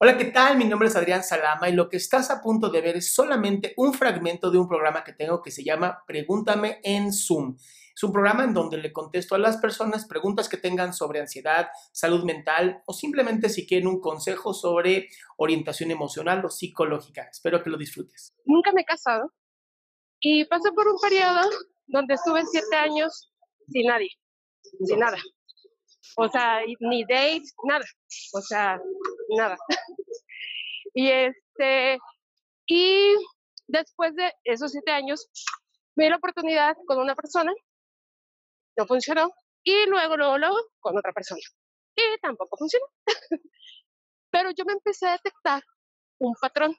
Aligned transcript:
Hola, 0.00 0.16
¿qué 0.16 0.26
tal? 0.26 0.56
Mi 0.56 0.64
nombre 0.64 0.86
es 0.86 0.94
Adrián 0.94 1.24
Salama 1.24 1.68
y 1.68 1.72
lo 1.72 1.88
que 1.88 1.96
estás 1.96 2.30
a 2.30 2.40
punto 2.40 2.68
de 2.68 2.80
ver 2.80 2.96
es 2.96 3.12
solamente 3.12 3.74
un 3.76 3.92
fragmento 3.92 4.48
de 4.52 4.56
un 4.56 4.68
programa 4.68 5.02
que 5.02 5.12
tengo 5.12 5.42
que 5.42 5.50
se 5.50 5.64
llama 5.64 6.04
Pregúntame 6.06 6.78
en 6.84 7.12
Zoom. 7.12 7.56
Es 7.96 8.04
un 8.04 8.12
programa 8.12 8.44
en 8.44 8.54
donde 8.54 8.76
le 8.76 8.92
contesto 8.92 9.34
a 9.34 9.38
las 9.38 9.56
personas 9.56 10.06
preguntas 10.06 10.48
que 10.48 10.56
tengan 10.56 10.94
sobre 10.94 11.18
ansiedad, 11.18 11.70
salud 11.90 12.22
mental 12.22 12.80
o 12.86 12.92
simplemente 12.92 13.48
si 13.48 13.66
quieren 13.66 13.88
un 13.88 14.00
consejo 14.00 14.54
sobre 14.54 15.08
orientación 15.36 15.90
emocional 15.90 16.44
o 16.44 16.48
psicológica. 16.48 17.28
Espero 17.28 17.60
que 17.60 17.70
lo 17.70 17.76
disfrutes. 17.76 18.32
Nunca 18.44 18.70
me 18.72 18.82
he 18.82 18.84
casado 18.84 19.32
y 20.20 20.44
pasé 20.44 20.70
por 20.70 20.86
un 20.86 21.00
periodo 21.00 21.40
donde 21.88 22.14
estuve 22.14 22.46
siete 22.46 22.76
años 22.76 23.32
sin 23.66 23.86
nadie, 23.88 24.10
sin 24.62 25.00
nada. 25.00 25.18
O 26.16 26.28
sea, 26.28 26.60
ni 26.78 27.02
dates, 27.02 27.52
nada. 27.64 27.84
O 28.32 28.40
sea, 28.40 28.80
nada. 29.28 29.56
y 30.94 31.10
este, 31.10 31.98
y 32.66 33.16
después 33.66 34.14
de 34.14 34.32
esos 34.44 34.72
siete 34.72 34.92
años, 34.92 35.28
me 35.94 36.04
di 36.04 36.10
la 36.10 36.16
oportunidad 36.16 36.76
con 36.86 36.98
una 36.98 37.14
persona, 37.14 37.52
no 38.76 38.86
funcionó, 38.86 39.30
y 39.64 39.86
luego, 39.86 40.16
luego, 40.16 40.38
luego, 40.38 40.56
con 40.80 40.96
otra 40.96 41.12
persona. 41.12 41.40
Y 41.96 42.18
tampoco 42.20 42.56
funcionó. 42.56 42.86
Pero 44.30 44.50
yo 44.50 44.64
me 44.64 44.74
empecé 44.74 45.06
a 45.08 45.12
detectar 45.12 45.62
un 46.18 46.34
patrón 46.40 46.76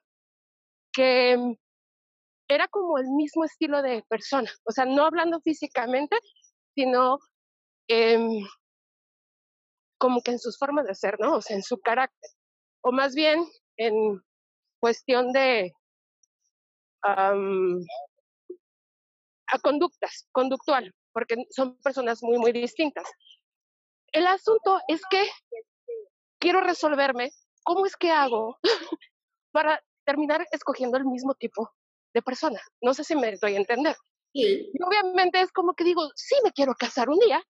que 0.91 1.37
era 2.47 2.67
como 2.67 2.97
el 2.97 3.07
mismo 3.09 3.45
estilo 3.45 3.81
de 3.81 4.03
persona, 4.09 4.51
o 4.63 4.71
sea, 4.71 4.85
no 4.85 5.05
hablando 5.05 5.39
físicamente, 5.41 6.17
sino 6.75 7.19
como 9.97 10.21
que 10.21 10.31
en 10.31 10.39
sus 10.39 10.57
formas 10.57 10.85
de 10.85 10.95
ser, 10.95 11.19
¿no? 11.19 11.35
O 11.37 11.41
sea, 11.41 11.55
en 11.55 11.63
su 11.63 11.79
carácter. 11.79 12.31
O 12.81 12.91
más 12.91 13.15
bien 13.15 13.45
en 13.77 14.21
cuestión 14.79 15.31
de 15.31 15.73
a 17.01 17.33
conductas, 19.61 20.27
conductual, 20.31 20.93
porque 21.11 21.35
son 21.49 21.77
personas 21.81 22.21
muy, 22.21 22.37
muy 22.37 22.51
distintas. 22.51 23.09
El 24.11 24.27
asunto 24.27 24.79
es 24.87 25.01
que 25.09 25.23
quiero 26.39 26.61
resolverme 26.61 27.31
cómo 27.63 27.85
es 27.85 27.95
que 27.95 28.11
hago 28.11 28.57
para 29.51 29.81
terminar 30.05 30.45
escogiendo 30.51 30.97
el 30.97 31.05
mismo 31.05 31.35
tipo 31.35 31.71
de 32.13 32.21
persona. 32.21 32.59
No 32.81 32.93
sé 32.93 33.03
si 33.03 33.15
me 33.15 33.35
doy 33.37 33.55
a 33.55 33.57
entender. 33.57 33.95
Y 34.33 34.71
obviamente 34.83 35.41
es 35.41 35.51
como 35.51 35.73
que 35.73 35.83
digo, 35.83 36.09
sí 36.15 36.35
me 36.43 36.51
quiero 36.51 36.75
casar 36.75 37.09
un 37.09 37.19
día, 37.19 37.43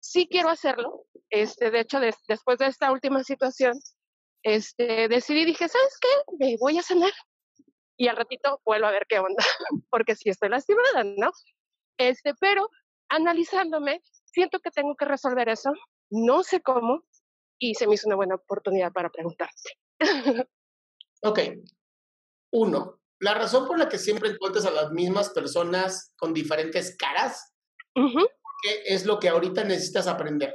sí 0.00 0.28
quiero 0.30 0.50
hacerlo. 0.50 1.06
Este, 1.30 1.70
de 1.70 1.80
hecho, 1.80 2.00
después 2.00 2.58
de 2.58 2.66
esta 2.66 2.92
última 2.92 3.24
situación, 3.24 3.78
este, 4.42 5.08
decidí, 5.08 5.44
dije, 5.44 5.68
¿sabes 5.68 5.98
qué? 6.00 6.08
Me 6.38 6.56
voy 6.58 6.78
a 6.78 6.82
cenar 6.82 7.12
y 7.96 8.08
al 8.08 8.16
ratito 8.16 8.60
vuelvo 8.64 8.86
a 8.86 8.90
ver 8.90 9.06
qué 9.08 9.18
onda, 9.18 9.44
porque 9.90 10.16
si 10.16 10.30
estoy 10.30 10.48
lastimada, 10.48 11.04
¿no? 11.04 11.30
Este, 11.98 12.34
pero 12.40 12.68
analizándome, 13.08 14.02
siento 14.24 14.60
que 14.60 14.70
tengo 14.70 14.96
que 14.96 15.04
resolver 15.04 15.48
eso, 15.48 15.72
no 16.10 16.42
sé 16.42 16.60
cómo, 16.62 17.04
y 17.58 17.74
se 17.74 17.86
me 17.86 17.94
hizo 17.94 18.08
una 18.08 18.16
buena 18.16 18.34
oportunidad 18.34 18.92
para 18.92 19.10
preguntarte. 19.10 19.78
ok. 21.22 21.38
Uno, 22.52 23.00
la 23.20 23.34
razón 23.34 23.66
por 23.66 23.78
la 23.78 23.88
que 23.88 23.98
siempre 23.98 24.30
encuentras 24.30 24.66
a 24.66 24.70
las 24.70 24.90
mismas 24.90 25.30
personas 25.30 26.12
con 26.16 26.34
diferentes 26.34 26.96
caras 26.96 27.52
¿qué 27.94 28.82
es 28.86 29.04
lo 29.04 29.18
que 29.18 29.28
ahorita 29.28 29.64
necesitas 29.64 30.06
aprender? 30.06 30.54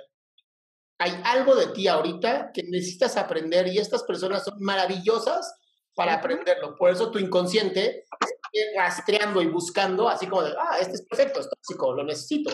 Hay 0.99 1.21
algo 1.25 1.55
de 1.55 1.67
ti 1.67 1.87
ahorita 1.87 2.51
que 2.53 2.63
necesitas 2.63 3.17
aprender 3.17 3.67
y 3.67 3.77
estas 3.77 4.03
personas 4.03 4.43
son 4.43 4.55
maravillosas 4.59 5.55
para 5.95 6.15
aprenderlo. 6.15 6.75
Por 6.75 6.91
eso 6.91 7.11
tu 7.11 7.19
inconsciente 7.19 8.05
sigue 8.51 8.75
rastreando 8.75 9.41
y 9.41 9.47
buscando, 9.47 10.09
así 10.09 10.27
como 10.27 10.43
de, 10.43 10.53
ah, 10.57 10.77
este 10.79 10.93
es 10.93 11.05
perfecto, 11.05 11.39
es 11.39 11.49
tóxico, 11.49 11.93
lo 11.93 12.03
necesito. 12.03 12.51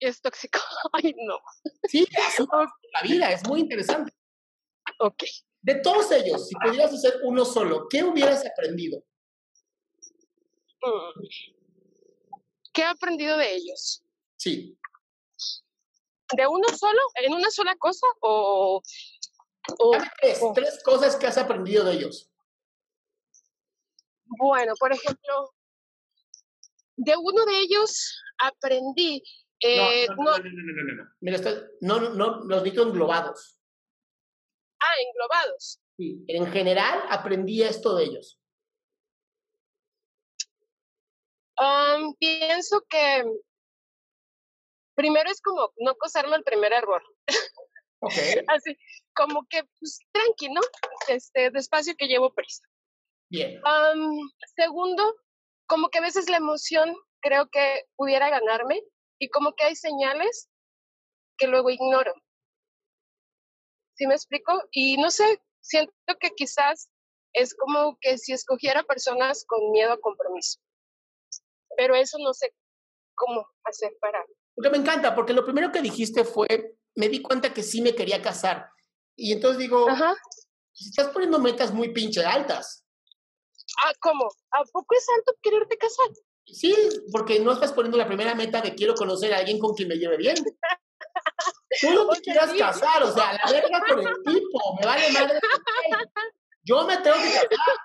Es 0.00 0.20
tóxico, 0.20 0.58
ay 0.92 1.14
no. 1.26 1.38
Sí, 1.88 2.06
es 2.10 2.38
la 2.40 3.02
vida, 3.02 3.30
es 3.30 3.46
muy 3.46 3.60
interesante. 3.60 4.12
Ok. 4.98 5.24
De 5.62 5.76
todos 5.76 6.12
ellos, 6.12 6.48
si 6.48 6.54
pudieras 6.54 6.92
hacer 6.92 7.20
uno 7.24 7.44
solo, 7.44 7.88
¿qué 7.88 8.04
hubieras 8.04 8.44
aprendido? 8.46 9.02
Mm. 10.82 11.26
¿Qué 12.72 12.82
he 12.82 12.84
aprendido 12.84 13.36
de 13.36 13.54
ellos? 13.54 14.02
Sí. 14.36 14.78
¿De 16.34 16.46
uno 16.46 16.68
solo? 16.68 17.00
¿En 17.14 17.34
una 17.34 17.50
sola 17.50 17.76
cosa? 17.76 18.06
¿O, 18.20 18.82
tres, 20.54 20.82
cosas 20.84 21.16
que 21.16 21.26
has 21.26 21.38
aprendido 21.38 21.84
de 21.84 21.94
ellos. 21.94 22.30
Bueno, 24.24 24.74
por 24.78 24.92
ejemplo, 24.92 25.54
de 26.96 27.16
uno 27.16 27.44
de 27.44 27.58
ellos 27.60 28.22
aprendí. 28.38 29.22
Eh, 29.60 30.06
no, 30.08 30.16
no, 30.16 30.38
no, 30.38 30.38
no, 30.38 30.82
no, 30.82 31.02
no, 31.02 31.10
Mira, 31.20 31.38
no, 31.80 32.00
no, 32.10 32.44
los 32.44 32.62
digo 32.62 32.82
englobados. 32.82 33.58
Ah, 34.78 34.94
englobados. 35.00 35.80
Sí, 35.96 36.24
en 36.28 36.46
general 36.52 37.02
aprendí 37.08 37.62
esto 37.62 37.96
de 37.96 38.04
ellos. 38.04 38.38
Um, 41.58 42.14
pienso 42.16 42.82
que 42.82 43.24
primero 44.96 45.30
es 45.30 45.40
como 45.40 45.72
no 45.76 45.94
cosarme 45.96 46.36
el 46.36 46.42
primer 46.42 46.72
error. 46.72 47.02
Okay. 48.00 48.44
Así, 48.48 48.76
como 49.14 49.46
que, 49.48 49.62
pues, 49.78 50.00
tranqui, 50.12 50.48
¿no? 50.48 50.60
Este, 51.08 51.50
despacio 51.50 51.94
que 51.96 52.08
llevo 52.08 52.34
prisa. 52.34 52.64
Bien. 53.28 53.60
segundo, 54.54 55.16
como 55.66 55.88
que 55.88 55.98
a 55.98 56.02
veces 56.02 56.30
la 56.30 56.36
emoción 56.36 56.96
creo 57.20 57.48
que 57.50 57.84
pudiera 57.96 58.30
ganarme 58.30 58.82
y 59.18 59.28
como 59.30 59.54
que 59.54 59.64
hay 59.64 59.76
señales 59.76 60.48
que 61.36 61.48
luego 61.48 61.70
ignoro. 61.70 62.14
¿Sí 63.96 64.06
me 64.06 64.14
explico? 64.14 64.62
Y 64.70 64.96
no 64.98 65.10
sé, 65.10 65.40
siento 65.60 65.92
que 66.20 66.30
quizás 66.30 66.88
es 67.32 67.54
como 67.54 67.98
que 68.00 68.16
si 68.18 68.32
escogiera 68.32 68.82
personas 68.84 69.44
con 69.46 69.72
miedo 69.72 69.92
a 69.92 70.00
compromiso. 70.00 70.60
Pero 71.76 71.94
eso 71.96 72.18
no 72.18 72.32
sé 72.32 72.54
cómo 73.14 73.46
hacer 73.64 73.96
para 74.00 74.24
porque 74.56 74.70
me 74.70 74.78
encanta, 74.78 75.14
porque 75.14 75.34
lo 75.34 75.44
primero 75.44 75.70
que 75.70 75.82
dijiste 75.82 76.24
fue, 76.24 76.76
me 76.94 77.08
di 77.10 77.20
cuenta 77.20 77.52
que 77.52 77.62
sí 77.62 77.82
me 77.82 77.94
quería 77.94 78.22
casar. 78.22 78.70
Y 79.14 79.32
entonces 79.32 79.58
digo, 79.58 79.86
si 80.72 80.88
estás 80.88 81.08
poniendo 81.08 81.38
metas 81.38 81.72
muy 81.72 81.92
pinche 81.92 82.24
altas. 82.24 82.82
Ah, 83.84 83.92
¿cómo? 84.00 84.24
¿A 84.50 84.64
poco 84.72 84.94
es 84.96 85.06
alto 85.14 85.34
quererte 85.42 85.76
casar? 85.76 86.08
Sí, 86.46 86.74
porque 87.12 87.38
no 87.38 87.52
estás 87.52 87.72
poniendo 87.72 87.98
la 87.98 88.06
primera 88.06 88.34
meta 88.34 88.62
de 88.62 88.74
quiero 88.74 88.94
conocer 88.94 89.34
a 89.34 89.38
alguien 89.38 89.58
con 89.58 89.74
quien 89.74 89.88
me 89.88 89.96
lleve 89.96 90.16
bien. 90.16 90.36
Tú 91.80 91.92
no 91.92 92.08
te 92.08 92.22
quieras 92.22 92.52
casar, 92.54 93.02
o 93.02 93.12
sea, 93.12 93.38
la 93.44 93.52
verga 93.52 93.82
con 93.86 93.98
el 93.98 94.22
tipo, 94.24 94.76
me 94.80 94.86
vale 94.86 95.10
madre. 95.12 95.38
Yo 96.62 96.86
me 96.86 96.96
tengo 96.96 97.16
que 97.16 97.32
casar. 97.32 97.76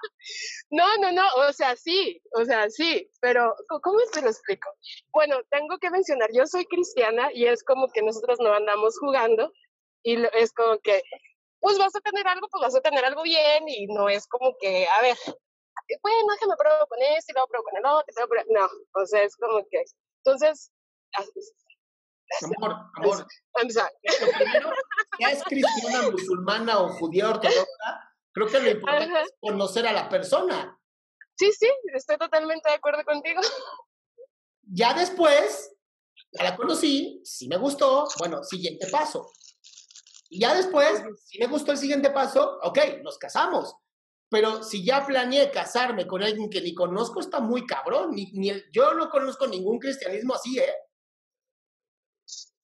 No, 0.71 0.97
no, 0.97 1.11
no, 1.11 1.23
o 1.47 1.53
sea, 1.53 1.75
sí, 1.75 2.21
o 2.33 2.45
sea, 2.45 2.69
sí, 2.69 3.09
pero 3.19 3.53
¿cómo 3.67 3.99
te 4.13 4.21
lo 4.21 4.29
explico? 4.29 4.69
Bueno, 5.11 5.35
tengo 5.49 5.77
que 5.79 5.89
mencionar, 5.89 6.29
yo 6.33 6.47
soy 6.47 6.65
cristiana 6.65 7.29
y 7.33 7.45
es 7.45 7.61
como 7.63 7.89
que 7.89 8.01
nosotros 8.01 8.39
no 8.39 8.53
andamos 8.53 8.97
jugando 8.97 9.51
y 10.01 10.23
es 10.33 10.53
como 10.53 10.79
que, 10.79 11.03
pues 11.59 11.77
vas 11.77 11.93
a 11.95 11.99
tener 11.99 12.25
algo, 12.27 12.47
pues 12.49 12.61
vas 12.61 12.75
a 12.75 12.81
tener 12.81 13.03
algo 13.03 13.21
bien 13.23 13.67
y 13.67 13.87
no 13.87 14.07
es 14.07 14.25
como 14.27 14.55
que, 14.61 14.87
a 14.87 15.01
ver, 15.01 15.17
bueno, 16.01 16.33
déjame 16.33 16.55
probar 16.57 16.87
con 16.87 17.01
este 17.01 17.31
y 17.31 17.35
luego 17.35 17.47
pruebo 17.49 17.65
con 17.65 17.77
el 17.77 17.85
otro, 17.85 18.43
no, 18.49 18.69
o 19.01 19.05
sea, 19.05 19.23
es 19.23 19.35
como 19.35 19.65
que, 19.69 19.83
entonces, 20.23 20.71
Amor, 22.41 22.75
amor. 22.95 23.27
Lo 23.61 24.31
primero, 24.37 24.71
ya 25.19 25.31
es 25.31 25.43
cristiana, 25.43 26.09
musulmana 26.09 26.79
o 26.79 26.89
judía 26.93 27.29
ortodoxa, 27.29 28.10
Creo 28.33 28.47
que 28.47 28.59
lo 28.59 28.69
importante 28.71 29.21
es 29.21 29.33
conocer 29.39 29.87
a 29.87 29.93
la 29.93 30.09
persona. 30.09 30.77
Sí, 31.35 31.51
sí, 31.51 31.69
estoy 31.93 32.17
totalmente 32.17 32.69
de 32.69 32.75
acuerdo 32.75 33.03
contigo. 33.03 33.41
Ya 34.63 34.93
después, 34.93 35.75
ya 36.31 36.43
la 36.43 36.55
conocí, 36.55 37.19
sí 37.25 37.47
me 37.47 37.57
gustó, 37.57 38.07
bueno, 38.19 38.43
siguiente 38.43 38.87
paso. 38.89 39.31
Y 40.29 40.39
ya 40.39 40.53
después, 40.53 41.03
si 41.25 41.39
me 41.39 41.47
gustó 41.47 41.73
el 41.73 41.77
siguiente 41.77 42.09
paso, 42.11 42.59
ok, 42.63 42.77
nos 43.03 43.17
casamos. 43.17 43.75
Pero 44.29 44.63
si 44.63 44.85
ya 44.85 45.05
planeé 45.05 45.51
casarme 45.51 46.07
con 46.07 46.23
alguien 46.23 46.49
que 46.49 46.61
ni 46.61 46.73
conozco, 46.73 47.19
está 47.19 47.41
muy 47.41 47.65
cabrón. 47.65 48.11
Ni, 48.11 48.31
ni 48.31 48.53
yo 48.71 48.93
no 48.93 49.09
conozco 49.09 49.45
ningún 49.45 49.77
cristianismo 49.77 50.35
así, 50.35 50.57
¿eh? 50.57 50.73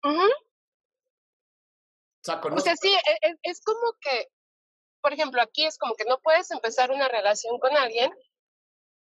o, 0.01 0.27
sea, 2.21 2.39
o 2.41 2.59
sea, 2.61 2.75
sí, 2.77 2.93
es, 2.93 3.31
e, 3.31 3.35
es 3.43 3.61
como 3.61 3.91
que 3.99 4.29
por 5.01 5.13
ejemplo, 5.13 5.41
aquí 5.41 5.65
es 5.65 5.77
como 5.77 5.95
que 5.95 6.05
no 6.05 6.19
puedes 6.19 6.51
empezar 6.51 6.91
una 6.91 7.07
relación 7.07 7.59
con 7.59 7.75
alguien. 7.75 8.11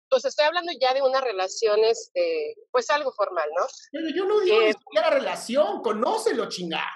Pues 0.10 0.26
estoy 0.26 0.46
hablando 0.46 0.72
ya 0.80 0.94
de 0.94 1.02
una 1.02 1.22
relación, 1.22 1.80
este, 1.84 2.56
pues 2.72 2.90
algo 2.90 3.12
formal, 3.12 3.48
¿no? 3.56 3.66
Pero 3.92 4.10
yo 4.16 4.26
no 4.26 4.40
digo 4.40 4.62
eh, 4.62 4.68
ni 4.68 4.74
siquiera 4.74 5.10
relación, 5.12 5.82
conócelo, 5.82 6.50
chingada. 6.50 6.92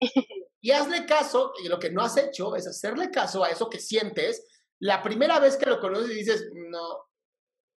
Y 0.64 0.70
hazle 0.70 1.06
caso, 1.06 1.52
y 1.60 1.66
lo 1.66 1.76
que 1.80 1.90
no 1.90 2.02
has 2.02 2.16
hecho 2.16 2.54
es 2.54 2.68
hacerle 2.68 3.10
caso 3.10 3.42
a 3.42 3.48
eso 3.48 3.68
que 3.68 3.80
sientes 3.80 4.46
la 4.78 5.02
primera 5.02 5.40
vez 5.40 5.56
que 5.56 5.66
lo 5.66 5.80
conoces 5.80 6.10
y 6.12 6.14
dices, 6.14 6.48
no, 6.54 7.08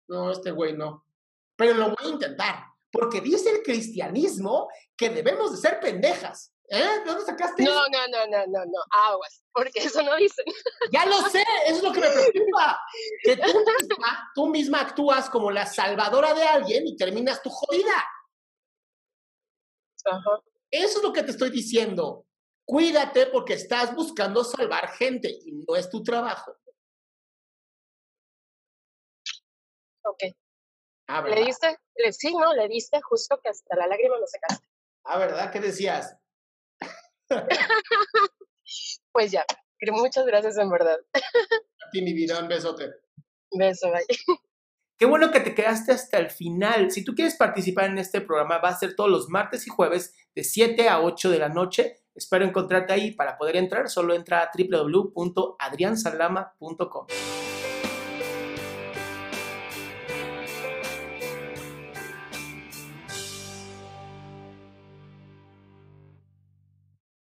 no, 0.07 0.31
este 0.31 0.51
güey 0.51 0.73
no. 0.73 1.05
Pero 1.55 1.73
lo 1.73 1.85
voy 1.85 1.95
a 1.99 2.13
intentar, 2.13 2.65
porque 2.91 3.21
dice 3.21 3.49
el 3.49 3.63
cristianismo 3.63 4.67
que 4.95 5.09
debemos 5.09 5.51
de 5.51 5.57
ser 5.57 5.79
pendejas. 5.79 6.54
¿Eh? 6.69 6.99
¿De 6.99 7.05
dónde 7.05 7.25
sacaste 7.25 7.63
no, 7.63 7.73
No, 7.73 8.07
no, 8.07 8.27
no, 8.27 8.47
no, 8.47 8.65
no, 8.65 8.79
aguas, 8.89 9.43
porque 9.51 9.79
eso 9.79 10.01
no 10.01 10.15
dicen. 10.15 10.45
Ya 10.91 11.05
lo 11.05 11.17
sé, 11.29 11.43
eso 11.67 11.77
es 11.77 11.83
lo 11.83 11.91
que 11.91 11.99
me 11.99 12.09
preocupa. 12.09 12.79
Que 13.23 13.37
tú 13.37 13.43
misma, 13.79 14.31
tú 14.33 14.47
misma 14.47 14.81
actúas 14.81 15.29
como 15.29 15.51
la 15.51 15.65
salvadora 15.65 16.33
de 16.33 16.43
alguien 16.43 16.87
y 16.87 16.97
terminas 16.97 17.41
tu 17.41 17.49
jodida. 17.49 18.03
Ajá. 20.05 20.41
Eso 20.71 20.97
es 20.97 21.03
lo 21.03 21.13
que 21.13 21.23
te 21.23 21.31
estoy 21.31 21.51
diciendo. 21.51 22.25
Cuídate 22.65 23.27
porque 23.27 23.53
estás 23.53 23.93
buscando 23.93 24.43
salvar 24.43 24.89
gente 24.89 25.29
y 25.29 25.51
no 25.51 25.75
es 25.75 25.89
tu 25.89 26.01
trabajo. 26.01 26.55
Ok. 30.03 30.35
Ah, 31.07 31.21
¿Le 31.21 31.45
diste? 31.45 31.77
Sí, 32.11 32.33
no, 32.35 32.53
le 32.53 32.67
diste 32.67 32.99
justo 33.01 33.39
que 33.41 33.49
hasta 33.49 33.75
la 33.75 33.87
lágrima 33.87 34.17
no 34.19 34.25
se 34.25 34.39
secaste. 34.39 34.67
Ah, 35.03 35.19
¿verdad? 35.19 35.51
¿Qué 35.51 35.59
decías? 35.59 36.17
pues 39.11 39.31
ya, 39.31 39.43
muchas 39.91 40.25
gracias 40.25 40.57
en 40.57 40.69
verdad. 40.69 40.97
A 41.13 41.89
ti, 41.91 42.01
mi 42.01 42.13
vida, 42.13 42.39
un 42.39 42.47
besote. 42.47 42.89
Beso, 43.51 43.91
bye. 43.91 44.05
Qué 44.97 45.05
bueno 45.05 45.29
que 45.29 45.41
te 45.41 45.53
quedaste 45.53 45.91
hasta 45.91 46.19
el 46.19 46.29
final. 46.29 46.89
Si 46.89 47.03
tú 47.03 47.15
quieres 47.15 47.35
participar 47.35 47.89
en 47.89 47.97
este 47.97 48.21
programa, 48.21 48.59
va 48.59 48.69
a 48.69 48.79
ser 48.79 48.95
todos 48.95 49.09
los 49.09 49.27
martes 49.29 49.67
y 49.67 49.69
jueves 49.69 50.15
de 50.33 50.45
7 50.45 50.87
a 50.87 51.01
8 51.01 51.31
de 51.31 51.39
la 51.39 51.49
noche. 51.49 51.97
Espero 52.15 52.45
encontrarte 52.45 52.93
ahí. 52.93 53.11
Para 53.11 53.37
poder 53.37 53.57
entrar, 53.57 53.89
solo 53.89 54.15
entra 54.15 54.41
a 54.41 54.51
www.adriansalama.com. 54.57 57.07